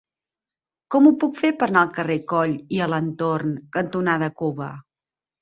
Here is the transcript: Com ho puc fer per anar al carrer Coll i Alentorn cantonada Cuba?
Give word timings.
Com 0.95 1.09
ho 1.09 1.11
puc 1.23 1.37
fer 1.41 1.51
per 1.63 1.67
anar 1.67 1.83
al 1.87 1.91
carrer 1.97 2.15
Coll 2.33 2.57
i 2.79 2.81
Alentorn 2.87 3.53
cantonada 3.79 4.33
Cuba? 4.43 4.73